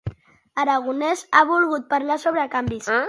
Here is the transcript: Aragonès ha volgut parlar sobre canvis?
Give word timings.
Aragonès 0.63 1.21
ha 1.35 1.43
volgut 1.51 1.85
parlar 1.93 2.19
sobre 2.25 2.47
canvis? 2.57 2.91